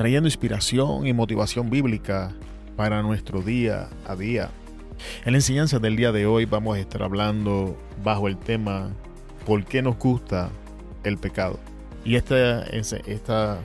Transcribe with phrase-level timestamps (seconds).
[0.00, 2.32] trayendo inspiración y motivación bíblica
[2.74, 4.48] para nuestro día a día.
[5.26, 8.92] En la enseñanza del día de hoy vamos a estar hablando bajo el tema
[9.44, 10.48] ¿Por qué nos gusta
[11.04, 11.60] el pecado?
[12.02, 13.58] Y esta, esta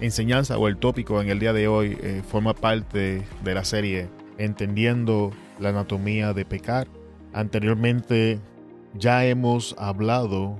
[0.00, 4.08] enseñanza o el tópico en el día de hoy eh, forma parte de la serie
[4.38, 6.86] Entendiendo la anatomía de pecar.
[7.32, 8.38] Anteriormente
[8.94, 10.56] ya hemos hablado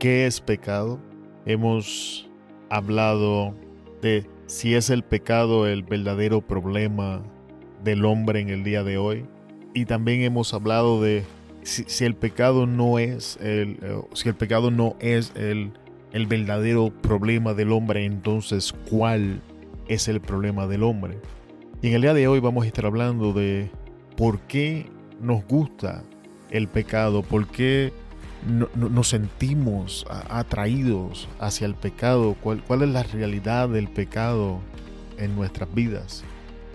[0.00, 0.98] qué es pecado.
[1.46, 2.28] Hemos
[2.68, 3.54] hablado
[4.02, 7.22] de si es el pecado el verdadero problema
[7.82, 9.24] del hombre en el día de hoy.
[9.72, 11.24] Y también hemos hablado de
[11.62, 15.72] si, el pecado no es el, eh, si el pecado no es el,
[16.12, 19.40] el verdadero problema del hombre, entonces ¿cuál
[19.88, 21.16] es el problema del hombre?
[21.80, 23.70] Y en el día de hoy vamos a estar hablando de
[24.18, 24.84] por qué
[25.18, 26.04] nos gusta
[26.50, 27.90] el pecado, por qué
[28.46, 34.60] nos sentimos atraídos hacia el pecado, ¿Cuál, es la realidad del pecado
[35.18, 36.24] en nuestras vidas.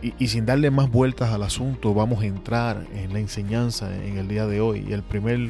[0.01, 4.17] Y, y, sin darle más vueltas al asunto, vamos a entrar en la enseñanza en
[4.17, 4.85] el día de hoy.
[4.87, 5.49] Y el primer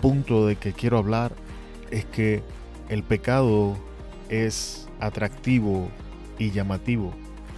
[0.00, 1.32] punto de que quiero hablar
[1.90, 2.42] es que
[2.88, 3.76] el pecado
[4.28, 5.88] es atractivo
[6.38, 7.12] y llamativo.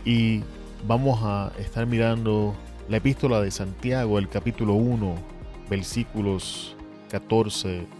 [0.04, 0.42] Y
[0.86, 2.54] vamos a estar mirando
[2.88, 5.14] la epístola de Santiago, el capítulo 1,
[5.68, 6.74] versículos
[7.10, 7.99] 14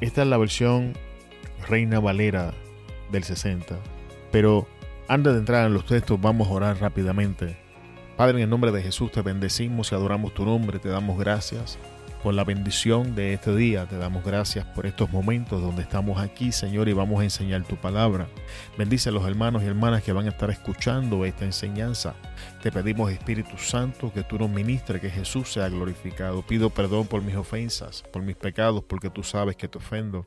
[0.00, 0.94] Esta es la versión
[1.68, 2.54] Reina Valera
[3.12, 3.76] del 60.
[4.32, 4.66] Pero
[5.08, 7.56] antes de entrar en los textos, vamos a orar rápidamente.
[8.16, 11.78] Padre, en el nombre de Jesús te bendecimos y adoramos tu nombre, te damos gracias
[12.22, 13.86] por la bendición de este día.
[13.86, 17.76] Te damos gracias por estos momentos donde estamos aquí, Señor, y vamos a enseñar tu
[17.76, 18.28] palabra.
[18.76, 22.14] Bendice a los hermanos y hermanas que van a estar escuchando esta enseñanza.
[22.62, 26.42] Te pedimos, Espíritu Santo, que tú nos ministres, que Jesús sea glorificado.
[26.42, 30.26] Pido perdón por mis ofensas, por mis pecados, porque tú sabes que te ofendo.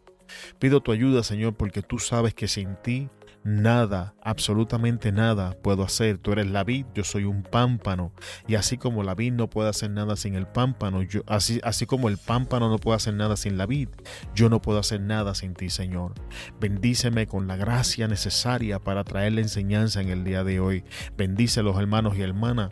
[0.59, 3.09] Pido tu ayuda, Señor, porque tú sabes que sin ti
[3.43, 6.17] nada, absolutamente nada puedo hacer.
[6.17, 8.13] Tú eres la vid, yo soy un pámpano.
[8.47, 11.85] Y así como la vid no puede hacer nada sin el pámpano, yo, así, así
[11.85, 13.89] como el pámpano no puede hacer nada sin la vid,
[14.33, 16.13] yo no puedo hacer nada sin ti, Señor.
[16.59, 20.83] Bendíceme con la gracia necesaria para traer la enseñanza en el día de hoy.
[21.17, 22.71] Bendice a los hermanos y hermanas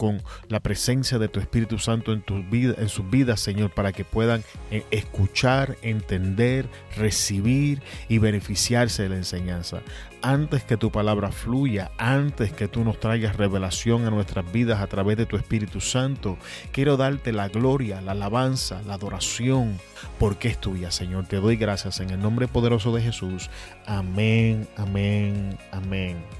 [0.00, 3.92] con la presencia de tu Espíritu Santo en, tu vida, en sus vidas, Señor, para
[3.92, 9.82] que puedan eh, escuchar, entender, recibir y beneficiarse de la enseñanza.
[10.22, 14.86] Antes que tu palabra fluya, antes que tú nos traigas revelación a nuestras vidas a
[14.86, 16.38] través de tu Espíritu Santo,
[16.72, 19.78] quiero darte la gloria, la alabanza, la adoración,
[20.18, 21.26] porque es tuya, Señor.
[21.26, 23.50] Te doy gracias en el nombre poderoso de Jesús.
[23.84, 26.39] Amén, amén, amén.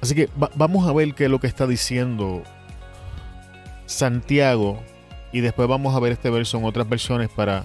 [0.00, 2.42] Así que vamos a ver qué es lo que está diciendo
[3.86, 4.80] Santiago
[5.32, 7.64] y después vamos a ver este verso en otras versiones para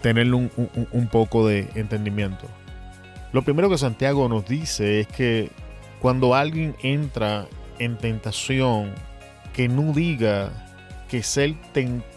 [0.00, 0.50] tener un,
[0.92, 2.46] un poco de entendimiento.
[3.32, 5.50] Lo primero que Santiago nos dice es que
[6.00, 7.46] cuando alguien entra
[7.78, 8.94] en tentación,
[9.52, 10.50] que no diga
[11.08, 11.22] que,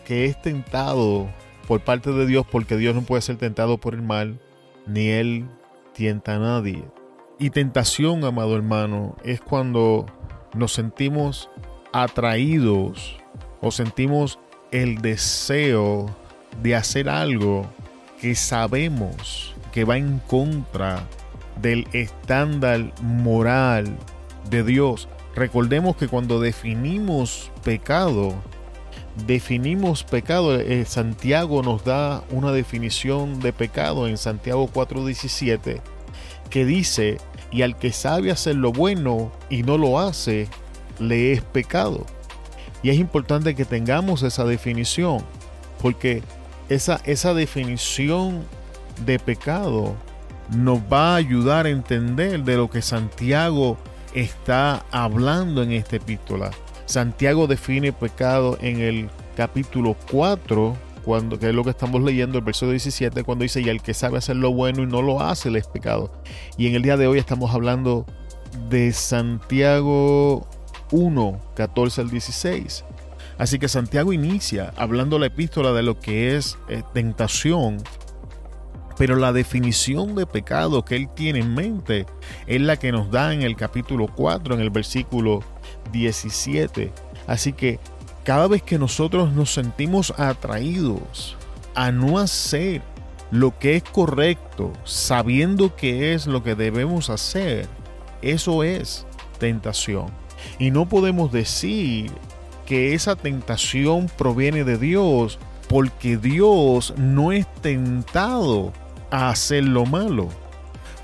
[0.05, 1.27] que es tentado
[1.67, 4.39] por parte de Dios, porque Dios no puede ser tentado por el mal,
[4.87, 5.45] ni Él
[5.93, 6.83] tienta a nadie.
[7.41, 10.05] Y tentación, amado hermano, es cuando
[10.53, 11.49] nos sentimos
[11.93, 13.15] atraídos
[13.61, 14.39] o sentimos
[14.71, 16.13] el deseo
[16.61, 17.65] de hacer algo
[18.19, 21.07] que sabemos que va en contra
[21.61, 23.95] del estándar moral
[24.49, 25.07] de Dios.
[25.33, 28.33] Recordemos que cuando definimos pecado,
[29.25, 35.81] definimos pecado, eh, Santiago nos da una definición de pecado en Santiago 4:17
[36.49, 37.17] que dice
[37.51, 40.47] y al que sabe hacer lo bueno y no lo hace,
[40.99, 42.05] le es pecado.
[42.83, 45.23] Y es importante que tengamos esa definición,
[45.81, 46.21] porque
[46.69, 48.43] esa, esa definición
[49.05, 49.95] de pecado
[50.55, 53.77] nos va a ayudar a entender de lo que Santiago
[54.13, 56.51] está hablando en esta epístola.
[56.85, 62.43] Santiago define pecado en el capítulo 4, cuando, que es lo que estamos leyendo, el
[62.43, 65.49] verso 17, cuando dice, y el que sabe hacer lo bueno y no lo hace,
[65.49, 66.11] le es pecado.
[66.57, 68.05] Y en el día de hoy estamos hablando
[68.69, 70.47] de Santiago
[70.91, 72.85] 1, 14 al 16.
[73.37, 77.77] Así que Santiago inicia hablando la epístola de lo que es eh, tentación,
[78.97, 82.05] pero la definición de pecado que él tiene en mente
[82.47, 85.41] es la que nos da en el capítulo 4, en el versículo
[85.93, 86.91] 17.
[87.27, 87.79] Así que
[88.23, 91.37] cada vez que nosotros nos sentimos atraídos
[91.75, 92.81] a no hacer
[93.31, 97.67] lo que es correcto, sabiendo que es lo que debemos hacer,
[98.21, 99.05] eso es
[99.37, 100.07] tentación.
[100.57, 102.11] Y no podemos decir
[102.65, 108.73] que esa tentación proviene de Dios porque Dios no es tentado
[109.11, 110.29] a hacer lo malo.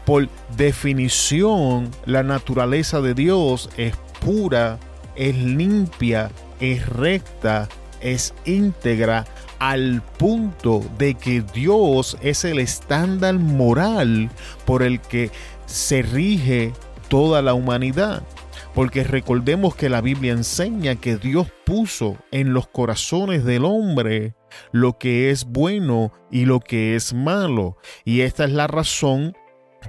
[0.05, 4.79] Por definición, la naturaleza de Dios es pura,
[5.15, 7.67] es limpia, es recta,
[8.01, 9.25] es íntegra,
[9.59, 14.29] al punto de que Dios es el estándar moral
[14.65, 15.31] por el que
[15.65, 16.73] se rige
[17.07, 18.23] toda la humanidad.
[18.73, 24.35] Porque recordemos que la Biblia enseña que Dios puso en los corazones del hombre
[24.73, 27.77] lo que es bueno y lo que es malo.
[28.03, 29.33] Y esta es la razón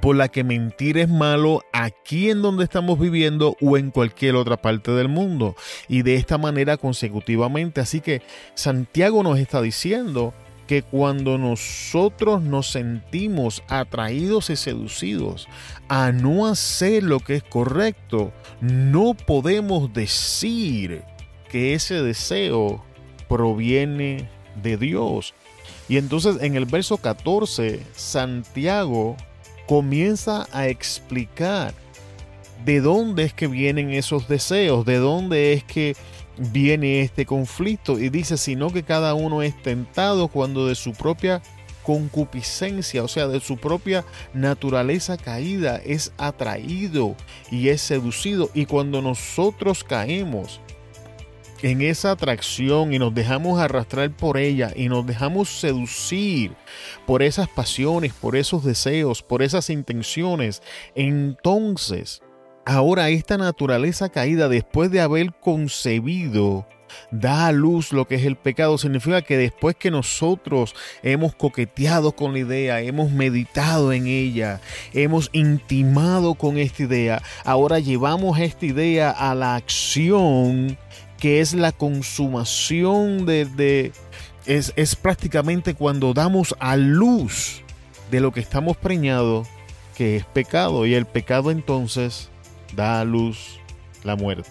[0.01, 4.57] por la que mentir es malo aquí en donde estamos viviendo o en cualquier otra
[4.57, 5.57] parte del mundo.
[5.89, 7.81] Y de esta manera consecutivamente.
[7.81, 8.23] Así que
[8.55, 10.35] Santiago nos está diciendo
[10.67, 15.49] que cuando nosotros nos sentimos atraídos y seducidos
[15.89, 21.03] a no hacer lo que es correcto, no podemos decir
[21.49, 22.85] que ese deseo
[23.29, 24.29] proviene
[24.63, 25.35] de Dios.
[25.89, 29.17] Y entonces en el verso 14, Santiago
[29.67, 31.75] comienza a explicar
[32.65, 35.97] de dónde es que vienen esos deseos, de dónde es que
[36.37, 37.99] viene este conflicto.
[37.99, 41.43] Y dice, sino que cada uno es tentado cuando de su propia
[41.83, 44.05] concupiscencia, o sea, de su propia
[44.35, 47.15] naturaleza caída, es atraído
[47.51, 48.51] y es seducido.
[48.55, 50.61] Y cuando nosotros caemos
[51.63, 56.53] en esa atracción y nos dejamos arrastrar por ella y nos dejamos seducir
[57.07, 60.63] por esas pasiones, por esos deseos, por esas intenciones,
[60.95, 62.23] entonces,
[62.65, 66.67] ahora esta naturaleza caída, después de haber concebido,
[67.11, 72.13] da a luz lo que es el pecado, significa que después que nosotros hemos coqueteado
[72.13, 74.61] con la idea, hemos meditado en ella,
[74.93, 80.79] hemos intimado con esta idea, ahora llevamos esta idea a la acción
[81.19, 83.93] que es la consumación de...
[84.47, 87.63] es, es prácticamente cuando damos a luz
[88.11, 89.49] de lo que estamos preñados,
[89.97, 92.31] que es pecado, y el pecado entonces
[92.75, 93.59] da a luz
[94.05, 94.51] la muerte.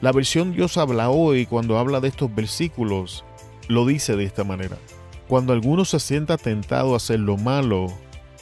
[0.00, 3.24] La versión Dios habla hoy cuando habla de estos versículos,
[3.68, 4.76] lo dice de esta manera.
[5.28, 7.86] Cuando alguno se sienta tentado a hacer lo malo,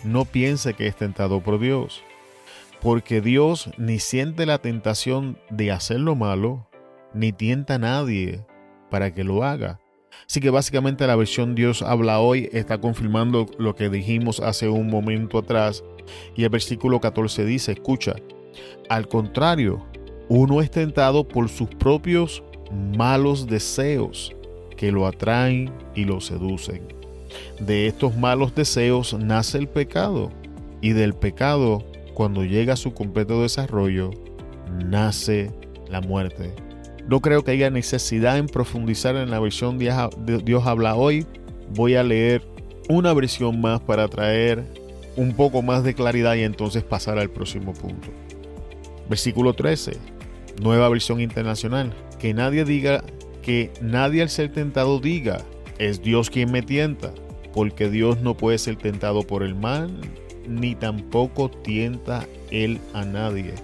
[0.05, 2.03] no piense que es tentado por Dios,
[2.81, 6.67] porque Dios ni siente la tentación de hacer lo malo,
[7.15, 8.45] ni tienta a nadie
[8.91, 9.81] para que lo haga.
[10.27, 14.89] Así que básicamente la versión Dios habla hoy está confirmando lo que dijimos hace un
[14.89, 15.85] momento atrás.
[16.37, 18.17] Y el versículo 14 dice, escucha,
[18.89, 19.87] al contrario,
[20.29, 22.43] uno es tentado por sus propios
[22.97, 24.35] malos deseos
[24.77, 26.83] que lo atraen y lo seducen.
[27.61, 30.31] De estos malos deseos nace el pecado
[30.81, 31.85] y del pecado,
[32.15, 34.11] cuando llega a su completo desarrollo,
[34.85, 35.51] nace
[35.89, 36.55] la muerte.
[37.09, 41.27] No creo que haya necesidad en profundizar en la versión Dios habla hoy.
[41.75, 42.43] Voy a leer
[42.89, 44.65] una versión más para traer
[45.17, 48.09] un poco más de claridad y entonces pasar al próximo punto.
[49.09, 49.93] Versículo 13
[50.63, 51.95] Nueva versión internacional.
[52.19, 53.03] Que nadie diga,
[53.43, 55.39] que nadie al ser tentado diga,
[55.79, 57.13] es Dios quien me tienta,
[57.55, 59.91] porque Dios no puede ser tentado por el mal,
[60.47, 63.55] ni tampoco tienta él a nadie.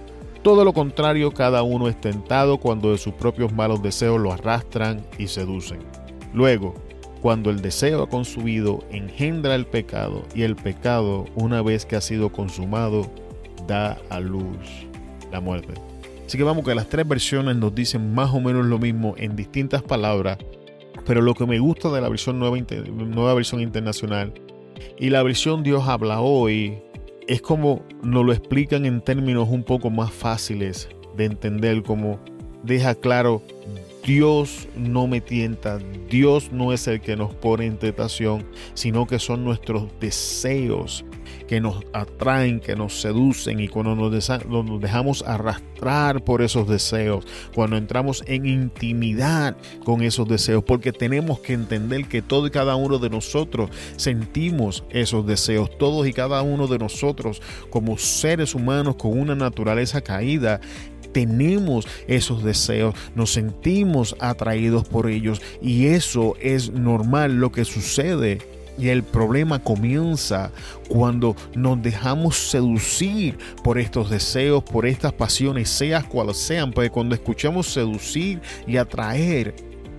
[0.45, 5.03] Todo lo contrario, cada uno es tentado cuando de sus propios malos deseos lo arrastran
[5.17, 5.79] y seducen.
[6.35, 6.75] Luego,
[7.19, 12.01] cuando el deseo ha consumido, engendra el pecado, y el pecado, una vez que ha
[12.01, 13.11] sido consumado,
[13.65, 14.85] da a luz
[15.31, 15.73] la muerte.
[16.27, 19.35] Así que vamos que las tres versiones nos dicen más o menos lo mismo en
[19.35, 20.37] distintas palabras,
[21.07, 22.55] pero lo que me gusta de la versión nueva,
[22.93, 24.31] nueva versión internacional
[24.99, 26.83] y la versión Dios habla hoy
[27.27, 32.19] es como nos lo explican en términos un poco más fáciles de entender, como
[32.63, 33.41] deja claro,
[34.03, 35.79] Dios no me tienta,
[36.09, 41.05] Dios no es el que nos pone en tentación, sino que son nuestros deseos
[41.47, 47.25] que nos atraen, que nos seducen y cuando nos, nos dejamos arrastrar por esos deseos,
[47.53, 52.75] cuando entramos en intimidad con esos deseos, porque tenemos que entender que todo y cada
[52.75, 58.95] uno de nosotros sentimos esos deseos, todos y cada uno de nosotros como seres humanos
[58.95, 60.59] con una naturaleza caída
[61.15, 68.54] tenemos esos deseos, nos sentimos atraídos por ellos y eso es normal lo que sucede.
[68.77, 70.51] Y el problema comienza
[70.89, 77.15] cuando nos dejamos seducir por estos deseos, por estas pasiones, seas cuales sean, porque cuando
[77.15, 79.55] escuchamos seducir y atraer,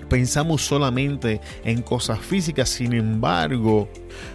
[0.09, 3.89] pensamos solamente en cosas físicas, sin embargo,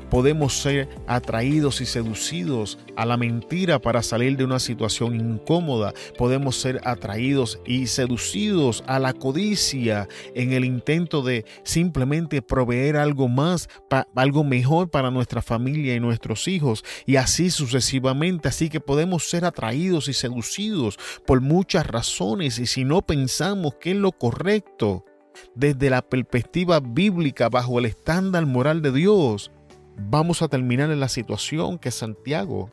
[0.10, 5.94] podemos ser atraídos y seducidos a la mentira para salir de una situación incómoda.
[6.18, 13.28] Podemos ser atraídos y seducidos a la codicia en el intento de simplemente proveer algo
[13.28, 13.70] más,
[14.16, 16.84] algo mejor para nuestra familia y nuestros hijos.
[17.06, 18.50] Y así sucesivamente.
[18.50, 22.60] Así que podemos ser atraídos y seducidos por muchas razones.
[22.60, 25.06] Y si no pensamos que es lo correcto,
[25.55, 29.51] desde la perspectiva bíblica bajo el estándar moral de Dios,
[29.97, 32.69] vamos a terminar en la situación que Santiago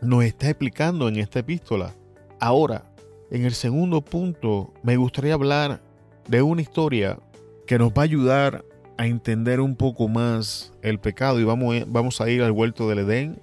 [0.00, 1.94] nos está explicando en esta epístola.
[2.40, 2.84] Ahora,
[3.30, 5.82] en el segundo punto, me gustaría hablar
[6.28, 7.18] de una historia
[7.66, 8.64] que nos va a ayudar
[8.96, 13.00] a entender un poco más el pecado y vamos, vamos a ir al huerto del
[13.00, 13.40] Edén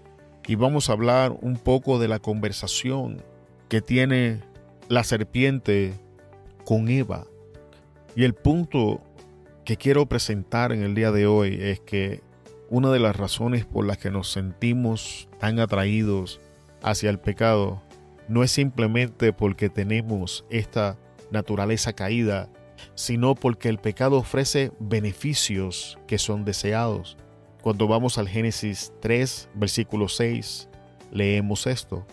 [0.48, 3.22] y vamos a hablar un poco de la conversación
[3.70, 4.40] que tiene
[4.88, 5.94] la serpiente
[6.66, 7.26] con Eva.
[8.16, 9.02] Y el punto
[9.64, 12.22] que quiero presentar en el día de hoy es que
[12.70, 16.42] una de las razones por las que nos sentimos tan atraídos
[16.82, 17.82] hacia el pecado
[18.28, 20.98] no es simplemente porque tenemos esta
[21.32, 22.50] naturaleza caída,
[22.96, 27.18] sino porque el pecado ofrece beneficios que son deseados.
[27.62, 30.70] Cuando vamos al Génesis 3, versículo 6,
[31.12, 32.06] leemos esto.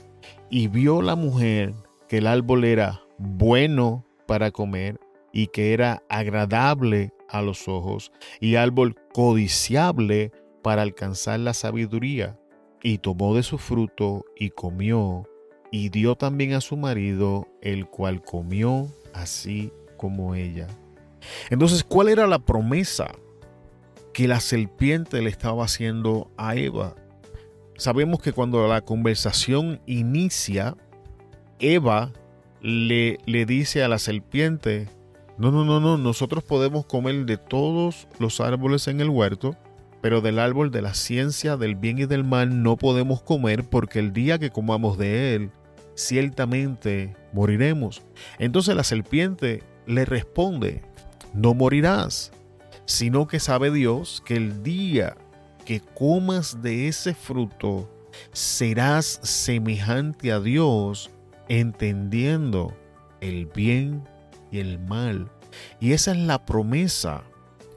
[0.51, 1.73] Y vio la mujer
[2.09, 5.01] que el árbol era bueno para comer
[5.33, 10.33] y que era agradable a los ojos y árbol codiciable
[10.63, 12.39] para alcanzar la sabiduría.
[12.83, 15.29] Y tomó de su fruto y comió,
[15.71, 20.69] y dio también a su marido, el cual comió así como ella.
[21.51, 23.13] Entonces, ¿cuál era la promesa
[24.13, 26.95] que la serpiente le estaba haciendo a Eva?
[27.77, 30.77] Sabemos que cuando la conversación inicia,
[31.59, 32.13] Eva
[32.61, 34.89] le, le dice a la serpiente,
[35.39, 35.97] no, no, no, no.
[35.97, 39.57] Nosotros podemos comer de todos los árboles en el huerto,
[40.01, 44.01] pero del árbol de la ciencia del bien y del mal no podemos comer porque
[44.01, 45.51] el día que comamos de él,
[45.95, 48.03] ciertamente moriremos.
[48.39, 50.83] Entonces la serpiente le responde,
[51.35, 52.33] no morirás,
[52.85, 55.17] sino que sabe Dios que el día
[55.69, 57.91] que comas de ese fruto,
[58.33, 61.11] serás semejante a Dios,
[61.49, 62.75] entendiendo
[63.21, 64.03] el bien
[64.51, 65.31] y el mal.
[65.81, 67.25] Y esa es la promesa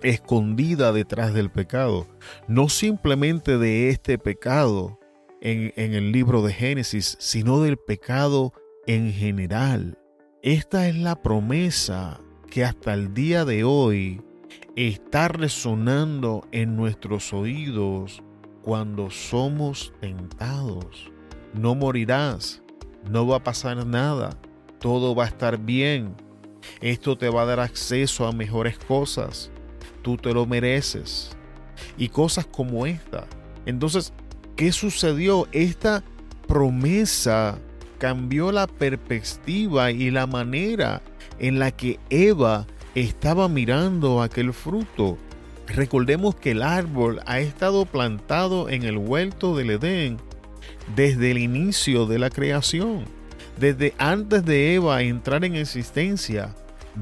[0.03, 2.07] escondida detrás del pecado.
[2.47, 4.99] No simplemente de este pecado
[5.41, 8.53] en, en, el libro de Génesis, sino del pecado
[8.87, 9.97] en general.
[10.41, 14.21] Esta es la promesa que hasta el día de hoy
[14.75, 18.23] está resonando en nuestros oídos
[18.61, 21.11] cuando somos tentados.
[21.53, 22.61] No morirás,
[23.09, 24.31] no va a pasar nada,
[24.79, 26.15] todo va a estar bien,
[26.81, 29.51] esto te va a dar acceso a mejores cosas.
[30.01, 31.31] Tú te lo mereces.
[31.97, 33.27] Y cosas como esta.
[33.65, 34.13] Entonces,
[34.55, 35.47] ¿qué sucedió?
[35.51, 36.03] Esta
[36.47, 37.57] promesa
[37.97, 41.01] cambió la perspectiva y la manera
[41.39, 42.65] en la que Eva
[42.95, 45.17] estaba mirando aquel fruto.
[45.67, 50.17] Recordemos que el árbol ha estado plantado en el huerto del Edén
[50.95, 53.05] desde el inicio de la creación.
[53.61, 56.55] Desde antes de Eva entrar en existencia,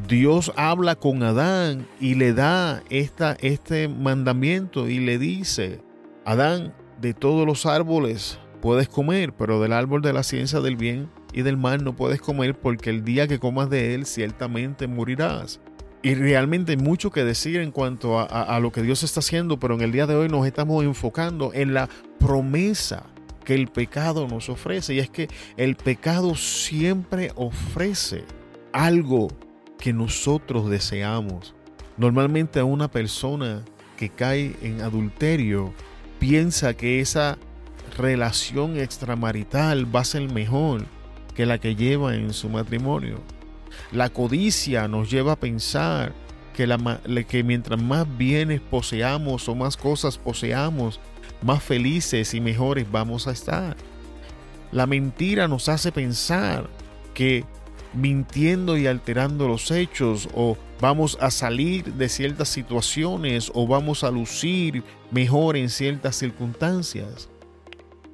[0.10, 5.80] Dios habla con Adán y le da esta, este mandamiento y le dice,
[6.25, 11.10] Adán, de todos los árboles puedes comer, pero del árbol de la ciencia del bien
[11.32, 15.62] y del mal no puedes comer porque el día que comas de él ciertamente morirás.
[16.01, 19.62] Y realmente hay mucho que decir en cuanto a, a lo que Dios está haciendo,
[19.62, 21.88] pero en el día de hoy nos estamos enfocando en la
[22.20, 23.06] promesa
[23.50, 24.94] que el pecado nos ofrece.
[24.94, 25.27] Y es que
[25.58, 28.24] el pecado siempre ofrece
[28.72, 29.27] algo
[29.79, 31.56] que nosotros deseamos.
[31.98, 33.65] Normalmente a una persona
[33.98, 35.74] que cae en adulterio
[36.20, 37.39] piensa que esa
[37.98, 40.86] relación extramarital va a ser mejor
[41.34, 43.18] que la que lleva en su matrimonio.
[43.91, 46.13] La codicia nos lleva a pensar
[46.53, 51.00] que, la, que mientras más bienes poseamos o más cosas poseamos,
[51.41, 53.75] más felices y mejores vamos a estar.
[54.72, 56.69] La mentira nos hace pensar
[57.13, 57.43] que
[57.93, 64.12] mintiendo y alterando los hechos o vamos a salir de ciertas situaciones o vamos a
[64.12, 67.29] lucir mejor en ciertas circunstancias.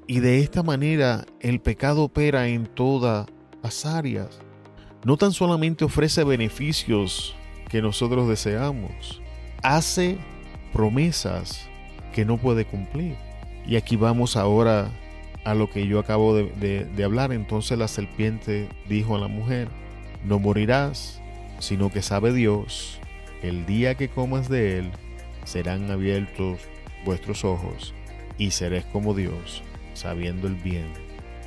[0.07, 3.27] Y de esta manera el pecado opera en todas
[3.63, 4.39] las áreas.
[5.03, 7.35] No tan solamente ofrece beneficios
[7.69, 9.21] que nosotros deseamos,
[9.61, 10.17] hace
[10.71, 11.67] promesas
[12.15, 13.17] que no puede cumplir.
[13.67, 14.89] Y aquí vamos ahora
[15.43, 17.33] a lo que yo acabo de, hablar.
[17.33, 19.67] Entonces la serpiente dijo a la mujer,
[20.23, 21.21] no morirás,
[21.59, 22.99] sino que sabe Dios,
[23.43, 24.91] el día que comas de él,
[25.43, 26.61] serán abiertos
[27.03, 27.93] vuestros ojos
[28.37, 29.61] y seréis como Dios,
[29.93, 30.87] sabiendo el bien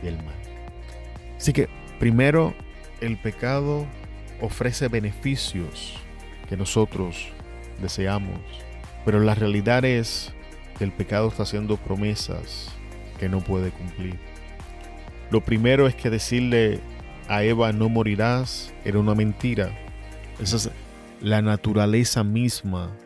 [0.02, 0.36] y el mal.
[1.38, 2.52] Así que primero,
[3.00, 3.86] el pecado
[4.42, 5.94] ofrece beneficios
[6.46, 7.28] que nosotros
[7.80, 8.38] deseamos,
[9.06, 10.34] pero la realidad es
[10.78, 12.70] que el pecado está haciendo promesas
[13.18, 14.18] que no puede cumplir.
[15.30, 16.80] Lo primero es que decirle
[17.28, 19.76] a Eva no morirás era una mentira.
[20.40, 20.70] Esa es
[21.20, 22.96] la naturaleza misma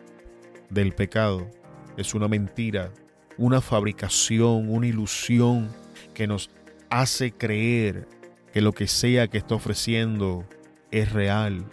[0.69, 1.49] del pecado.
[1.97, 2.91] Es una mentira,
[3.37, 5.69] una fabricación, una ilusión
[6.13, 6.49] que nos
[6.89, 8.07] hace creer
[8.53, 10.45] que lo que sea que está ofreciendo
[10.91, 11.65] es real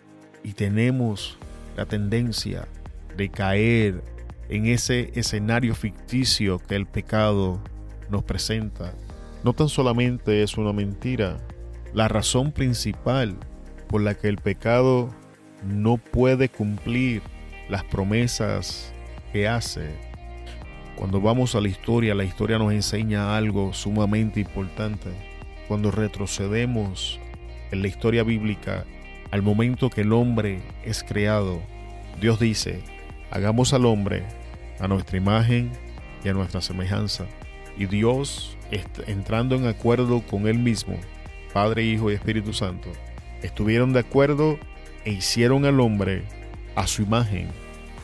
[0.43, 1.39] y tenemos
[1.77, 2.67] la tendencia
[3.17, 4.03] de caer
[4.51, 7.63] en ese escenario ficticio que el pecado
[8.11, 8.93] nos presenta,
[9.45, 11.39] no tan solamente es una mentira,
[11.95, 13.37] la razón principal
[13.89, 15.09] por la que el pecado
[15.65, 17.23] no puede cumplir
[17.69, 18.93] las promesas
[19.33, 19.95] que hace.
[20.97, 25.11] Cuando vamos a la historia, la historia nos enseña algo sumamente importante.
[25.69, 27.21] Cuando retrocedemos
[27.71, 28.85] en la historia bíblica,
[29.31, 31.63] al momento que el hombre es creado,
[32.21, 32.83] Dios dice,
[33.31, 34.25] hagamos al hombre
[34.81, 35.71] a nuestra imagen
[36.25, 37.27] y a nuestra semejanza.
[37.77, 38.57] Y Dios,
[39.07, 40.99] entrando en acuerdo con Él mismo,
[41.53, 42.91] Padre, Hijo y Espíritu Santo,
[43.43, 44.59] estuvieron de acuerdo
[45.05, 46.23] e hicieron al hombre
[46.75, 47.49] a su imagen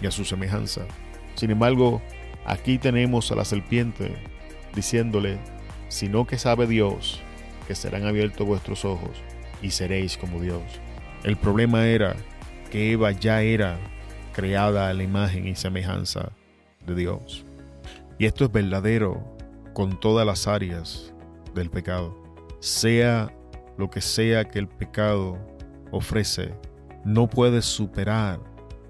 [0.01, 0.83] y a su semejanza.
[1.35, 2.03] Sin embargo,
[2.45, 4.15] aquí tenemos a la serpiente
[4.75, 5.39] diciéndole,
[5.89, 7.23] sino que sabe Dios
[7.67, 9.11] que serán abiertos vuestros ojos
[9.63, 10.63] y seréis como Dios.
[11.25, 12.17] El problema era
[12.71, 13.79] que Eva ya era
[14.33, 16.33] creada a la imagen y semejanza
[16.87, 17.45] de Dios.
[18.19, 19.23] Y esto es verdadero
[19.75, 21.13] con todas las áreas
[21.55, 22.17] del pecado.
[22.61, 23.31] Sea
[23.77, 25.39] lo que sea que el pecado
[25.91, 26.55] ofrece,
[27.05, 28.41] no puede superar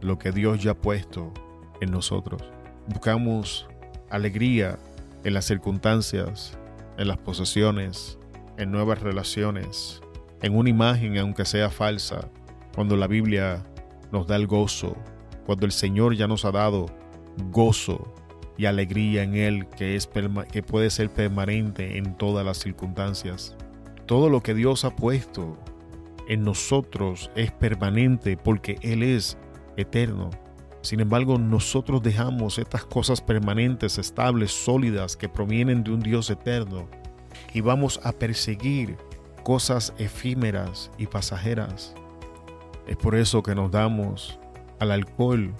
[0.00, 1.32] lo que Dios ya ha puesto
[1.80, 2.42] en nosotros.
[2.88, 3.66] Buscamos
[4.10, 4.78] alegría
[5.24, 6.56] en las circunstancias,
[6.98, 8.18] en las posesiones,
[8.56, 10.00] en nuevas relaciones,
[10.42, 12.28] en una imagen aunque sea falsa,
[12.74, 13.62] cuando la Biblia
[14.12, 14.96] nos da el gozo,
[15.46, 16.86] cuando el Señor ya nos ha dado
[17.50, 18.12] gozo
[18.58, 20.08] y alegría en Él que, es,
[20.50, 23.56] que puede ser permanente en todas las circunstancias.
[24.06, 25.58] Todo lo que Dios ha puesto
[26.28, 29.36] en nosotros es permanente porque Él es
[29.76, 30.30] eterno.
[30.82, 36.88] Sin embargo, nosotros dejamos estas cosas permanentes, estables, sólidas, que provienen de un Dios eterno,
[37.52, 38.96] y vamos a perseguir
[39.42, 41.94] cosas efímeras y pasajeras.
[42.86, 44.38] Es por eso que nos damos
[44.78, 45.52] al alcohol,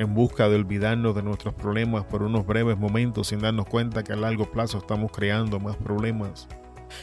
[0.00, 4.14] en busca de olvidarnos de nuestros problemas por unos breves momentos sin darnos cuenta que
[4.14, 6.48] a largo plazo estamos creando más problemas.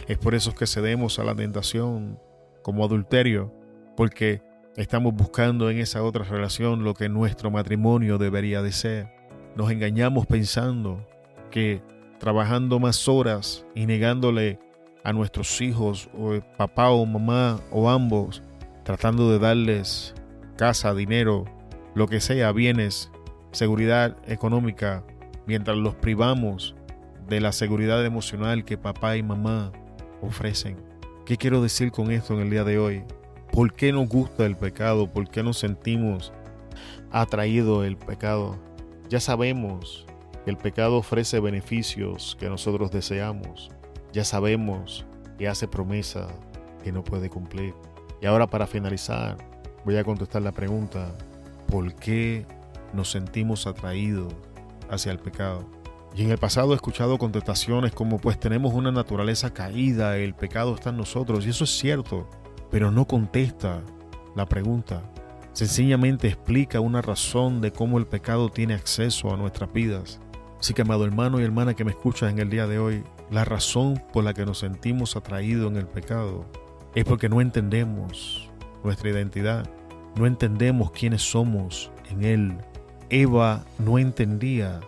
[0.07, 2.19] Es por eso que cedemos a la tentación
[2.63, 3.53] como adulterio,
[3.95, 4.41] porque
[4.77, 9.13] estamos buscando en esa otra relación lo que nuestro matrimonio debería de ser.
[9.55, 11.07] Nos engañamos pensando
[11.51, 11.83] que
[12.17, 14.57] trabajando más horas y negándole
[15.03, 18.41] a nuestros hijos o papá o mamá o ambos,
[18.83, 20.15] tratando de darles
[20.57, 21.45] casa, dinero,
[21.97, 23.09] lo que sea, bienes,
[23.51, 25.03] seguridad económica,
[25.47, 26.75] mientras los privamos
[27.27, 29.71] de la seguridad emocional que papá y mamá
[30.21, 30.77] ofrecen.
[31.25, 33.03] ¿Qué quiero decir con esto en el día de hoy?
[33.51, 35.11] ¿Por qué nos gusta el pecado?
[35.11, 36.31] ¿Por qué nos sentimos
[37.09, 38.59] atraído el pecado?
[39.09, 40.05] Ya sabemos
[40.45, 43.71] que el pecado ofrece beneficios que nosotros deseamos.
[44.13, 45.03] Ya sabemos
[45.39, 46.27] que hace promesa
[46.83, 47.73] que no puede cumplir.
[48.21, 49.35] Y ahora para finalizar,
[49.83, 51.11] voy a contestar la pregunta,
[51.67, 52.45] por qué
[52.93, 54.33] nos sentimos atraídos
[54.89, 55.69] hacia el pecado.
[56.15, 60.73] Y en el pasado he escuchado contestaciones como pues tenemos una naturaleza caída, el pecado
[60.73, 62.27] está en nosotros, y eso es cierto,
[62.71, 63.83] pero no contesta
[64.35, 65.03] la pregunta.
[65.53, 70.19] Sencillamente explica una razón de cómo el pecado tiene acceso a nuestras vidas.
[70.59, 73.45] Así que, amado hermano y hermana que me escuchas en el día de hoy, la
[73.45, 76.45] razón por la que nos sentimos atraídos en el pecado
[76.95, 78.49] es porque no entendemos
[78.83, 79.69] nuestra identidad
[80.17, 82.57] no entendemos quiénes somos en Él.
[83.09, 84.81] Eva no entendía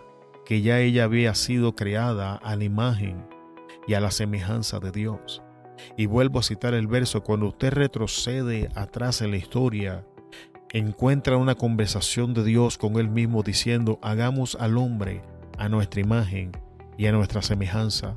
[0.44, 3.24] que ya ella había sido creada a la imagen
[3.86, 5.42] y a la semejanza de Dios.
[5.96, 10.04] Y vuelvo a citar el verso, cuando usted retrocede atrás en la historia,
[10.72, 15.22] encuentra una conversación de Dios con él mismo diciendo, hagamos al hombre
[15.58, 16.52] a nuestra imagen
[17.00, 18.14] y a nuestra semejanza.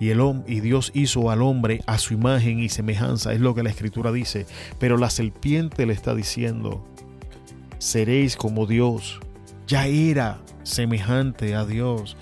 [0.00, 3.62] Y, el, y Dios hizo al hombre a su imagen y semejanza, es lo que
[3.62, 4.44] la escritura dice.
[4.80, 6.84] Pero la serpiente le está diciendo,
[7.78, 9.20] seréis como Dios.
[9.68, 12.16] Ya era semejante a Dios.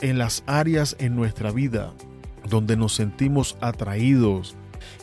[0.00, 1.92] En las áreas en nuestra vida
[2.48, 4.56] donde nos sentimos atraídos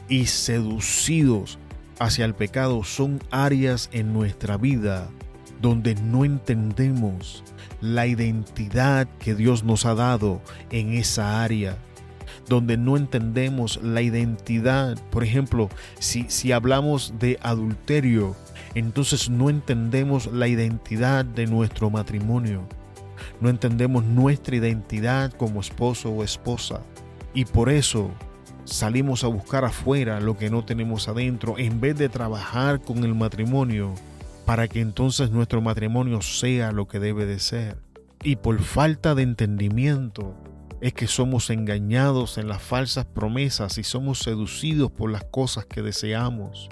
[0.09, 1.59] y seducidos
[1.99, 5.11] hacia el pecado son áreas en nuestra vida
[5.61, 7.43] donde no entendemos
[7.81, 10.41] la identidad que Dios nos ha dado
[10.71, 11.77] en esa área,
[12.47, 14.97] donde no entendemos la identidad.
[15.09, 18.35] Por ejemplo, si, si hablamos de adulterio,
[18.73, 22.67] entonces no entendemos la identidad de nuestro matrimonio.
[23.41, 26.81] No entendemos nuestra identidad como esposo o esposa.
[27.33, 28.11] Y por eso
[28.65, 33.15] salimos a buscar afuera lo que no tenemos adentro en vez de trabajar con el
[33.15, 33.93] matrimonio
[34.47, 37.75] para que entonces nuestro matrimonio sea lo que debe de ser.
[38.23, 40.33] Y por falta de entendimiento
[40.79, 45.81] es que somos engañados en las falsas promesas y somos seducidos por las cosas que
[45.81, 46.69] deseamos.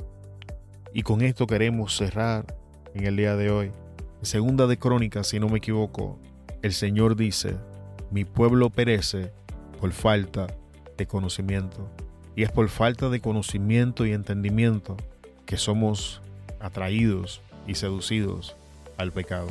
[0.93, 2.45] Y con esto queremos cerrar
[2.93, 3.71] en el día de hoy.
[4.21, 6.17] En segunda de Crónicas, si no me equivoco,
[6.61, 7.57] el Señor dice,
[8.09, 9.33] mi pueblo perece
[9.81, 10.47] por falta
[10.97, 11.89] de conocimiento.
[12.37, 14.95] Y es por falta de conocimiento y entendimiento
[15.45, 16.21] que somos
[16.61, 18.55] atraídos y seducidos
[18.97, 19.47] al pecado.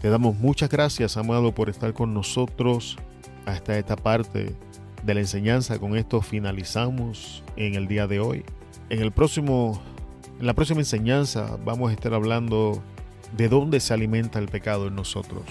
[0.00, 2.96] Te damos muchas gracias, amado, por estar con nosotros
[3.46, 4.54] hasta esta parte
[5.02, 5.78] de la enseñanza.
[5.78, 8.44] Con esto finalizamos en el día de hoy.
[8.90, 9.80] En el próximo
[10.40, 12.82] en la próxima enseñanza vamos a estar hablando
[13.36, 15.44] de dónde se alimenta el pecado en nosotros.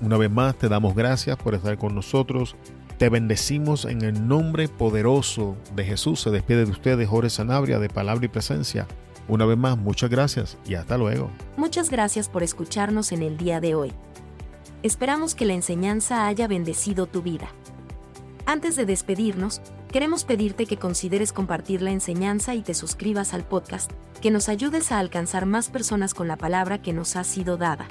[0.00, 2.56] Una vez más te damos gracias por estar con nosotros.
[2.98, 6.20] Te bendecimos en el nombre poderoso de Jesús.
[6.20, 8.86] Se despide de ustedes Jorge Sanabria de Palabra y Presencia.
[9.28, 11.30] Una vez más, muchas gracias y hasta luego.
[11.56, 13.92] Muchas gracias por escucharnos en el día de hoy.
[14.82, 17.48] Esperamos que la enseñanza haya bendecido tu vida.
[18.44, 19.60] Antes de despedirnos,
[19.90, 23.90] queremos pedirte que consideres compartir la enseñanza y te suscribas al podcast,
[24.22, 27.88] que nos ayudes a alcanzar más personas con la palabra que nos ha sido dada.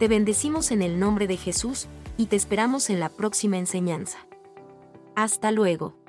[0.00, 4.18] Te bendecimos en el nombre de Jesús y te esperamos en la próxima enseñanza.
[5.14, 6.01] Hasta luego.